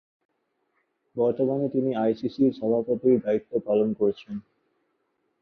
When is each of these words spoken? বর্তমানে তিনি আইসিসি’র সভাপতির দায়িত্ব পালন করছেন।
বর্তমানে 1.15 1.67
তিনি 1.69 1.91
আইসিসি’র 1.95 2.51
সভাপতির 2.53 3.17
দায়িত্ব 3.25 3.51
পালন 3.67 3.89
করছেন। 3.93 4.35